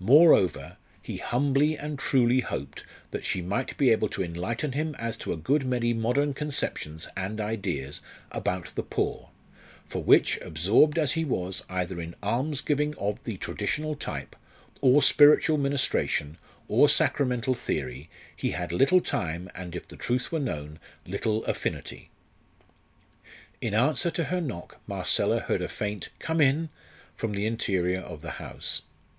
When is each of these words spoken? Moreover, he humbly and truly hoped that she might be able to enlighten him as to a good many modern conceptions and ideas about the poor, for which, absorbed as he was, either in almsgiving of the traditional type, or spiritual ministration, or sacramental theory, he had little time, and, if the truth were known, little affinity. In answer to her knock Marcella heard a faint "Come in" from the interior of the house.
Moreover, 0.00 0.78
he 1.02 1.18
humbly 1.18 1.76
and 1.76 1.98
truly 1.98 2.40
hoped 2.40 2.82
that 3.10 3.26
she 3.26 3.42
might 3.42 3.76
be 3.76 3.90
able 3.90 4.08
to 4.08 4.22
enlighten 4.24 4.72
him 4.72 4.94
as 4.94 5.18
to 5.18 5.34
a 5.34 5.36
good 5.36 5.66
many 5.66 5.92
modern 5.92 6.32
conceptions 6.32 7.06
and 7.14 7.42
ideas 7.42 8.00
about 8.32 8.68
the 8.68 8.82
poor, 8.82 9.28
for 9.86 10.02
which, 10.02 10.38
absorbed 10.40 10.98
as 10.98 11.12
he 11.12 11.26
was, 11.26 11.62
either 11.68 12.00
in 12.00 12.14
almsgiving 12.22 12.96
of 12.96 13.22
the 13.24 13.36
traditional 13.36 13.94
type, 13.94 14.34
or 14.80 15.02
spiritual 15.02 15.58
ministration, 15.58 16.38
or 16.68 16.88
sacramental 16.88 17.52
theory, 17.52 18.08
he 18.34 18.52
had 18.52 18.72
little 18.72 19.00
time, 19.00 19.50
and, 19.54 19.76
if 19.76 19.86
the 19.86 19.96
truth 19.98 20.32
were 20.32 20.40
known, 20.40 20.78
little 21.06 21.44
affinity. 21.44 22.08
In 23.60 23.74
answer 23.74 24.10
to 24.12 24.24
her 24.24 24.40
knock 24.40 24.80
Marcella 24.86 25.40
heard 25.40 25.60
a 25.60 25.68
faint 25.68 26.08
"Come 26.18 26.40
in" 26.40 26.70
from 27.14 27.32
the 27.32 27.44
interior 27.44 28.00
of 28.00 28.22
the 28.22 28.30
house. 28.40 28.80